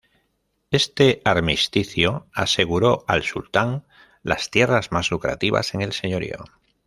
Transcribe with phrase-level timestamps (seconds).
[0.71, 3.85] Este armisticio aseguro al sultán
[4.23, 6.43] las tierras más lucrativas en el señorío.